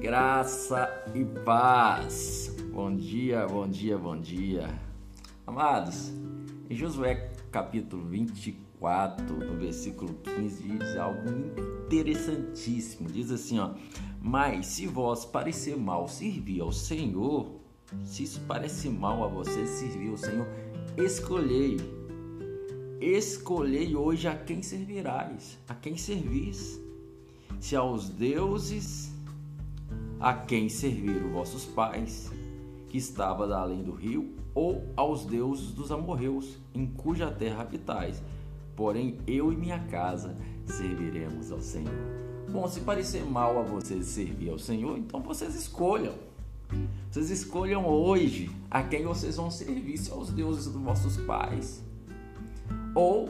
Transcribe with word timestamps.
Graça 0.00 0.88
e 1.12 1.24
paz. 1.24 2.54
Bom 2.72 2.94
dia, 2.94 3.44
bom 3.48 3.66
dia, 3.66 3.98
bom 3.98 4.16
dia. 4.16 4.68
Amados, 5.44 6.12
em 6.70 6.76
Josué 6.76 7.32
capítulo 7.50 8.04
24, 8.04 9.36
no 9.36 9.58
versículo 9.58 10.14
15, 10.22 10.62
diz 10.62 10.96
algo 10.96 11.28
interessantíssimo. 11.84 13.10
Diz 13.10 13.32
assim, 13.32 13.58
ó: 13.58 13.74
"Mas 14.22 14.66
se 14.66 14.86
vós 14.86 15.24
parecer 15.24 15.76
mal 15.76 16.06
servir 16.06 16.60
ao 16.60 16.70
Senhor, 16.70 17.56
se 18.04 18.22
isso 18.22 18.40
parece 18.46 18.88
mal 18.88 19.24
a 19.24 19.26
você 19.26 19.66
servir 19.66 20.10
ao 20.10 20.16
Senhor, 20.16 20.46
escolhei 20.96 21.76
escolhei 23.00 23.96
hoje 23.96 24.28
a 24.28 24.36
quem 24.36 24.62
servirás, 24.62 25.58
a 25.68 25.74
quem 25.74 25.96
servis, 25.96 26.80
se 27.60 27.74
aos 27.74 28.08
deuses 28.08 29.17
a 30.20 30.34
quem 30.34 30.68
serviram 30.68 31.30
vossos 31.30 31.64
pais, 31.64 32.30
que 32.88 32.98
estava 32.98 33.44
além 33.54 33.82
do 33.82 33.92
rio, 33.92 34.34
ou 34.54 34.82
aos 34.96 35.24
deuses 35.24 35.72
dos 35.72 35.92
amorreus, 35.92 36.58
em 36.74 36.86
cuja 36.86 37.30
terra 37.30 37.62
habitais. 37.62 38.22
Porém, 38.74 39.18
eu 39.26 39.52
e 39.52 39.56
minha 39.56 39.78
casa 39.78 40.34
serviremos 40.64 41.52
ao 41.52 41.60
Senhor. 41.60 41.94
Bom, 42.50 42.66
se 42.66 42.80
parecer 42.80 43.24
mal 43.24 43.58
a 43.58 43.62
vocês 43.62 44.06
servir 44.06 44.50
ao 44.50 44.58
Senhor, 44.58 44.96
então 44.98 45.20
vocês 45.20 45.54
escolham. 45.54 46.14
Vocês 47.10 47.30
escolham 47.30 47.86
hoje 47.86 48.50
a 48.70 48.82
quem 48.82 49.04
vocês 49.04 49.36
vão 49.36 49.50
servir, 49.50 49.96
se 49.98 50.10
aos 50.10 50.30
deuses 50.30 50.66
dos 50.66 50.80
vossos 50.80 51.16
pais 51.18 51.82
ou 52.94 53.28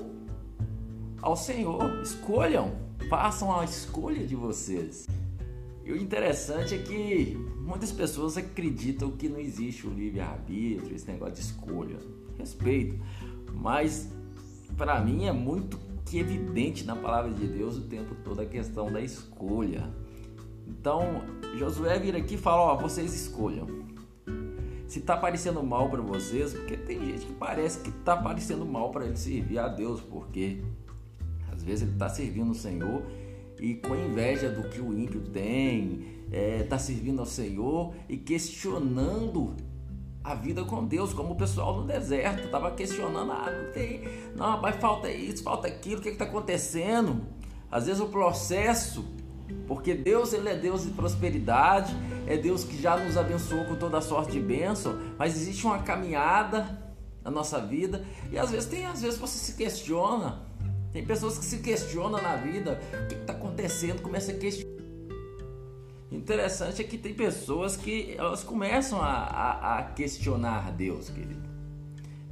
ao 1.20 1.36
Senhor. 1.36 2.00
Escolham, 2.02 2.72
façam 3.08 3.58
a 3.58 3.64
escolha 3.64 4.26
de 4.26 4.34
vocês. 4.34 5.06
E 5.88 5.92
o 5.92 5.96
interessante 5.96 6.74
é 6.74 6.78
que 6.78 7.34
muitas 7.56 7.90
pessoas 7.90 8.36
acreditam 8.36 9.10
que 9.10 9.26
não 9.26 9.40
existe 9.40 9.86
o 9.86 9.90
livre-arbítrio, 9.90 10.94
esse 10.94 11.10
negócio 11.10 11.36
de 11.36 11.40
escolha. 11.40 11.96
Respeito, 12.36 13.00
mas 13.54 14.12
para 14.76 15.00
mim 15.00 15.24
é 15.24 15.32
muito 15.32 15.78
que 16.04 16.18
evidente 16.18 16.84
na 16.84 16.94
palavra 16.94 17.32
de 17.32 17.46
Deus 17.46 17.78
o 17.78 17.88
tempo 17.88 18.14
todo 18.22 18.38
a 18.42 18.44
questão 18.44 18.92
da 18.92 19.00
escolha. 19.00 19.90
Então, 20.66 21.22
Josué 21.56 21.98
vira 21.98 22.18
aqui 22.18 22.34
e 22.34 22.38
fala: 22.38 22.74
Ó, 22.74 22.76
vocês 22.76 23.14
escolham. 23.14 23.66
Se 24.86 25.00
tá 25.00 25.16
parecendo 25.16 25.62
mal 25.62 25.88
para 25.88 26.02
vocês, 26.02 26.52
porque 26.52 26.76
tem 26.76 27.00
gente 27.00 27.24
que 27.24 27.32
parece 27.32 27.80
que 27.80 27.90
tá 27.90 28.14
parecendo 28.14 28.66
mal 28.66 28.90
para 28.90 29.06
ele 29.06 29.16
servir 29.16 29.58
a 29.58 29.68
Deus, 29.68 30.02
porque 30.02 30.62
às 31.50 31.62
vezes 31.62 31.88
ele 31.88 31.96
tá 31.96 32.10
servindo 32.10 32.50
o 32.50 32.54
Senhor 32.54 33.02
e 33.60 33.74
com 33.74 33.94
inveja 33.94 34.48
do 34.48 34.68
que 34.68 34.80
o 34.80 34.96
ímpio 34.96 35.20
tem, 35.20 36.06
está 36.62 36.76
é, 36.76 36.78
servindo 36.78 37.20
ao 37.20 37.26
Senhor 37.26 37.94
e 38.08 38.16
questionando 38.16 39.56
a 40.22 40.34
vida 40.34 40.64
com 40.64 40.84
Deus, 40.84 41.14
como 41.14 41.32
o 41.32 41.36
pessoal 41.36 41.80
no 41.80 41.86
deserto 41.86 42.44
estava 42.44 42.70
questionando, 42.72 43.32
ah, 43.32 43.50
não 43.50 43.72
tem, 43.72 44.02
não, 44.36 44.60
mas 44.60 44.76
falta 44.76 45.10
isso, 45.10 45.42
falta 45.42 45.66
aquilo, 45.66 46.00
o 46.00 46.02
que 46.02 46.10
está 46.10 46.24
acontecendo? 46.24 47.22
Às 47.70 47.86
vezes 47.86 48.00
o 48.00 48.08
processo, 48.08 49.04
porque 49.66 49.94
Deus 49.94 50.32
ele 50.32 50.48
é 50.50 50.56
Deus 50.56 50.84
de 50.84 50.90
prosperidade, 50.90 51.96
é 52.26 52.36
Deus 52.36 52.64
que 52.64 52.80
já 52.80 52.96
nos 52.96 53.16
abençoou 53.16 53.64
com 53.64 53.76
toda 53.76 53.98
a 53.98 54.02
sorte 54.02 54.32
de 54.32 54.40
bênção, 54.40 54.98
mas 55.18 55.34
existe 55.34 55.64
uma 55.64 55.78
caminhada 55.78 56.78
na 57.24 57.30
nossa 57.30 57.58
vida 57.58 58.04
e 58.30 58.38
às 58.38 58.50
vezes 58.50 58.68
tem, 58.68 58.84
às 58.84 59.00
vezes 59.00 59.18
você 59.18 59.38
se 59.38 59.54
questiona, 59.54 60.42
tem 60.98 61.06
pessoas 61.06 61.38
que 61.38 61.44
se 61.44 61.58
questionam 61.58 62.20
na 62.20 62.34
vida 62.34 62.80
o 62.92 63.06
que 63.06 63.14
está 63.14 63.32
acontecendo, 63.32 64.02
começa 64.02 64.32
a 64.32 64.34
questionar. 64.34 64.82
Interessante 66.10 66.82
é 66.82 66.84
que 66.84 66.98
tem 66.98 67.14
pessoas 67.14 67.76
que 67.76 68.16
elas 68.18 68.42
começam 68.42 69.00
a, 69.00 69.06
a, 69.06 69.78
a 69.78 69.82
questionar 69.92 70.72
Deus, 70.72 71.08
querido, 71.08 71.48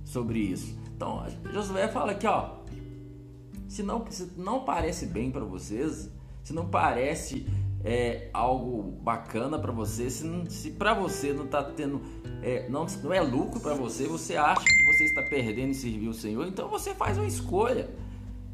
sobre 0.04 0.40
isso. 0.40 0.76
Então, 0.96 1.24
Josué 1.52 1.86
fala 1.86 2.10
aqui, 2.10 2.26
ó, 2.26 2.56
se 3.68 3.84
não, 3.84 4.04
se 4.10 4.32
não 4.36 4.64
parece 4.64 5.06
bem 5.06 5.30
para 5.30 5.44
vocês, 5.44 6.10
se 6.42 6.52
não 6.52 6.68
parece 6.68 7.46
é, 7.84 8.30
algo 8.32 8.98
bacana 9.00 9.60
para 9.60 9.70
você, 9.70 10.10
se, 10.10 10.26
se 10.48 10.72
para 10.72 10.92
você 10.92 11.32
não 11.32 11.44
está 11.44 11.62
tendo, 11.62 12.02
é, 12.42 12.68
não, 12.68 12.84
não 13.04 13.12
é 13.12 13.20
lucro 13.20 13.60
para 13.60 13.74
você, 13.74 14.08
você 14.08 14.36
acha 14.36 14.64
que 14.64 14.84
você 14.86 15.04
está 15.04 15.22
perdendo 15.22 15.70
em 15.70 15.74
servir 15.74 16.08
o 16.08 16.14
Senhor, 16.14 16.48
então 16.48 16.68
você 16.68 16.92
faz 16.94 17.16
uma 17.16 17.28
escolha 17.28 17.88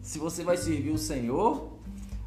se 0.03 0.19
você 0.19 0.43
vai 0.43 0.57
servir 0.57 0.91
o 0.91 0.99
Senhor 0.99 1.71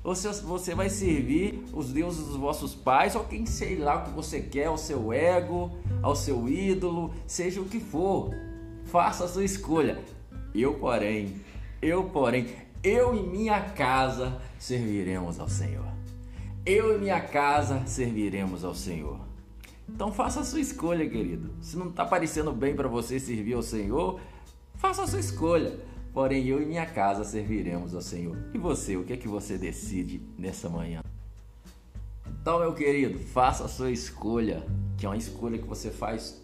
ou 0.04 0.16
se 0.16 0.28
você 0.42 0.74
vai 0.74 0.90
servir 0.90 1.66
os 1.74 1.92
deuses 1.92 2.26
dos 2.26 2.38
vossos 2.38 2.74
pais 2.74 3.16
ou 3.16 3.24
quem 3.26 3.46
sei 3.46 3.76
lá 3.76 3.96
o 3.96 4.06
que 4.06 4.12
você 4.12 4.40
quer, 4.40 4.68
ao 4.68 4.78
seu 4.78 5.12
ego, 5.12 5.72
ao 6.02 6.16
seu 6.16 6.48
ídolo, 6.48 7.12
seja 7.28 7.60
o 7.60 7.66
que 7.66 7.80
for. 7.80 8.30
Faça 8.86 9.26
a 9.26 9.28
sua 9.28 9.44
escolha. 9.44 10.00
Eu, 10.54 10.76
porém, 10.76 11.42
eu, 11.82 12.06
porém, 12.06 12.48
eu 12.84 13.16
e 13.16 13.28
minha 13.28 13.60
casa 13.60 14.40
serviremos 14.60 15.40
ao 15.40 15.50
Senhor. 15.50 15.88
Eu 16.64 16.96
e 16.96 17.00
minha 17.00 17.20
casa 17.20 17.84
serviremos 17.88 18.64
ao 18.64 18.76
Senhor. 18.76 19.20
Então 19.90 20.14
faça 20.14 20.40
a 20.40 20.44
sua 20.44 20.60
escolha, 20.60 21.10
querido. 21.10 21.52
Se 21.62 21.76
não 21.76 21.90
está 21.90 22.06
parecendo 22.06 22.52
bem 22.52 22.76
para 22.76 22.88
você 22.88 23.20
servir 23.20 23.54
ao 23.54 23.64
Senhor, 23.64 24.20
faça 24.76 25.04
a 25.04 25.08
sua 25.08 25.20
escolha. 25.20 25.80
Porém, 26.16 26.48
eu 26.48 26.62
e 26.62 26.66
minha 26.66 26.86
casa 26.86 27.26
serviremos 27.26 27.94
ao 27.94 28.02
Senhor. 28.02 28.38
E 28.54 28.58
você, 28.58 28.96
o 28.96 29.04
que 29.04 29.12
é 29.12 29.18
que 29.18 29.28
você 29.28 29.58
decide 29.58 30.22
nessa 30.38 30.70
manhã? 30.70 31.02
Então, 32.26 32.58
meu 32.58 32.74
querido, 32.74 33.20
faça 33.20 33.66
a 33.66 33.68
sua 33.68 33.92
escolha, 33.92 34.66
que 34.98 35.06
é 35.06 35.10
uma 35.10 35.18
escolha 35.18 35.58
que 35.58 35.68
você 35.68 35.92
faz 35.92 36.42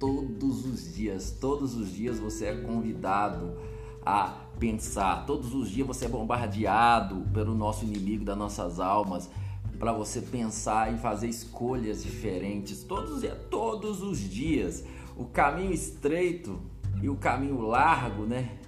todos 0.00 0.66
os 0.66 0.92
dias. 0.92 1.30
Todos 1.30 1.76
os 1.76 1.92
dias 1.92 2.18
você 2.18 2.46
é 2.46 2.56
convidado 2.56 3.56
a 4.04 4.36
pensar. 4.58 5.24
Todos 5.26 5.54
os 5.54 5.70
dias 5.70 5.86
você 5.86 6.06
é 6.06 6.08
bombardeado 6.08 7.24
pelo 7.32 7.54
nosso 7.54 7.84
inimigo 7.84 8.24
das 8.24 8.36
nossas 8.36 8.80
almas 8.80 9.30
para 9.78 9.92
você 9.92 10.20
pensar 10.22 10.92
e 10.92 10.98
fazer 10.98 11.28
escolhas 11.28 12.02
diferentes. 12.02 12.82
Todos 12.82 13.22
todos 13.48 14.02
os 14.02 14.18
dias. 14.18 14.82
O 15.16 15.24
caminho 15.24 15.72
estreito 15.72 16.60
e 17.00 17.08
o 17.08 17.14
caminho 17.14 17.60
largo, 17.60 18.24
né? 18.24 18.58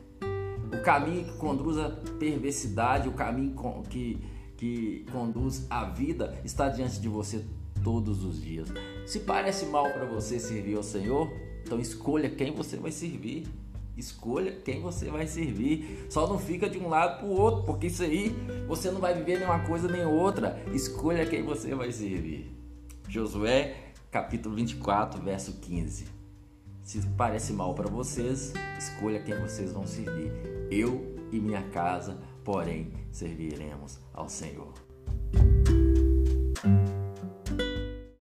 O 0.72 0.82
caminho 0.82 1.24
que 1.24 1.36
conduz 1.38 1.78
à 1.78 1.90
perversidade, 2.18 3.08
o 3.08 3.12
caminho 3.12 3.54
que, 3.88 4.18
que 4.56 5.06
conduz 5.12 5.66
à 5.70 5.84
vida, 5.84 6.38
está 6.44 6.68
diante 6.68 7.00
de 7.00 7.08
você 7.08 7.44
todos 7.82 8.24
os 8.24 8.42
dias. 8.42 8.68
Se 9.06 9.20
parece 9.20 9.66
mal 9.66 9.84
para 9.92 10.04
você 10.06 10.38
servir 10.40 10.76
ao 10.76 10.82
Senhor, 10.82 11.30
então 11.62 11.78
escolha 11.78 12.28
quem 12.28 12.52
você 12.52 12.76
vai 12.76 12.90
servir. 12.90 13.46
Escolha 13.96 14.52
quem 14.52 14.80
você 14.80 15.10
vai 15.10 15.26
servir. 15.26 16.06
Só 16.10 16.26
não 16.26 16.38
fica 16.38 16.68
de 16.68 16.78
um 16.78 16.88
lado 16.88 17.20
para 17.20 17.26
o 17.26 17.30
outro, 17.30 17.62
porque 17.62 17.86
isso 17.86 18.02
aí 18.02 18.28
você 18.68 18.90
não 18.90 19.00
vai 19.00 19.14
viver 19.14 19.38
nenhuma 19.38 19.60
coisa 19.60 19.88
nem 19.88 20.04
outra. 20.04 20.62
Escolha 20.74 21.24
quem 21.24 21.42
você 21.42 21.74
vai 21.74 21.90
servir. 21.90 22.52
Josué, 23.08 23.74
capítulo 24.10 24.54
24, 24.54 25.22
verso 25.22 25.54
15. 25.60 26.15
Se 26.86 27.04
parece 27.16 27.52
mal 27.52 27.74
para 27.74 27.90
vocês, 27.90 28.52
escolha 28.78 29.20
quem 29.20 29.36
vocês 29.40 29.72
vão 29.72 29.84
servir. 29.84 30.30
Eu 30.70 31.16
e 31.32 31.40
minha 31.40 31.68
casa, 31.70 32.16
porém, 32.44 32.92
serviremos 33.10 33.98
ao 34.14 34.28
Senhor. 34.28 34.85